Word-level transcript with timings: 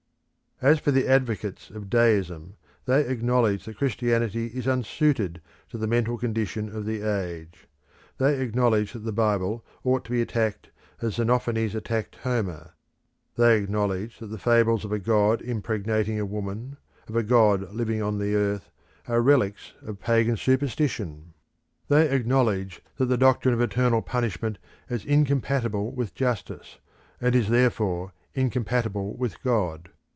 As 0.63 0.77
for 0.77 0.91
the 0.91 1.07
advocates 1.07 1.71
of 1.71 1.89
Deism 1.89 2.55
they 2.85 3.01
acknowledge 3.07 3.65
that 3.65 3.79
Christianity 3.79 4.45
is 4.45 4.67
unsuited 4.67 5.41
to 5.71 5.77
the 5.79 5.87
mental 5.87 6.19
condition 6.19 6.69
of 6.69 6.85
the 6.85 7.01
age; 7.01 7.67
they 8.19 8.39
acknowledge 8.39 8.93
that 8.93 8.99
the 8.99 9.11
Bible 9.11 9.65
ought 9.83 10.05
to 10.05 10.11
be 10.11 10.21
attacked 10.21 10.69
as 11.01 11.15
Xenophanes 11.15 11.73
attacked 11.73 12.17
Homer; 12.17 12.75
they 13.37 13.57
acknowledge 13.57 14.19
that 14.19 14.27
the 14.27 14.37
fables 14.37 14.85
of 14.85 14.91
a 14.91 14.99
god 14.99 15.41
impregnating 15.41 16.19
a 16.19 16.27
woman, 16.27 16.77
of 17.07 17.15
a 17.15 17.23
god 17.23 17.73
living 17.73 18.03
on 18.03 18.19
the 18.19 18.35
earth, 18.35 18.69
are 19.07 19.19
relics 19.23 19.73
of 19.81 19.99
pagan 19.99 20.37
superstition; 20.37 21.33
they 21.87 22.07
acknowledge 22.07 22.83
that 22.97 23.05
the 23.07 23.17
doctrine 23.17 23.55
of 23.55 23.61
eternal 23.61 24.03
punishment 24.03 24.59
is 24.91 25.05
incompatible 25.05 25.89
with 25.91 26.13
justice, 26.13 26.77
and 27.19 27.35
is 27.35 27.49
therefore 27.49 28.13
incompatible 28.35 29.17
with 29.17 29.41
God. 29.41 29.89